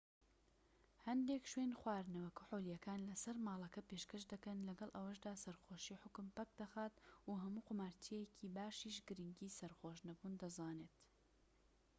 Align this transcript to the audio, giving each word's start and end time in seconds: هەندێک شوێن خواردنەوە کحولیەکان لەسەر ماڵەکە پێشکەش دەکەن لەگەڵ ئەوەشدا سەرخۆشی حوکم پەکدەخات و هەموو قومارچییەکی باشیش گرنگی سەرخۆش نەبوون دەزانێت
هەندێک 1.05 1.43
شوێن 1.51 1.71
خواردنەوە 1.79 2.35
کحولیەکان 2.37 2.99
لەسەر 3.09 3.35
ماڵەکە 3.47 3.81
پێشکەش 3.89 4.23
دەکەن 4.33 4.57
لەگەڵ 4.67 4.89
ئەوەشدا 4.93 5.33
سەرخۆشی 5.43 5.99
حوکم 6.01 6.27
پەکدەخات 6.37 6.93
و 7.27 7.31
هەموو 7.41 7.65
قومارچییەکی 7.67 8.53
باشیش 8.57 8.97
گرنگی 9.07 9.55
سەرخۆش 9.59 9.99
نەبوون 10.09 10.33
دەزانێت 10.41 10.95